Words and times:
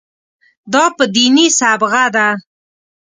دا 0.73 0.83
په 0.97 1.03
دیني 1.15 1.47
صبغه 1.59 2.03
ده. 2.15 2.27